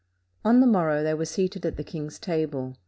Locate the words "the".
0.61-0.65, 1.77-1.83